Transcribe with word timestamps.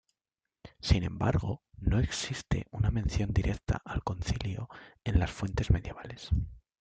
Sin 0.79 1.03
embargo, 1.03 1.61
no 1.77 1.99
existe 1.99 2.65
una 2.71 2.89
mención 2.89 3.31
directa 3.35 3.79
al 3.85 4.01
concilio 4.03 4.67
en 5.03 5.19
las 5.19 5.29
fuentes 5.29 5.69
medievales. 5.69 6.27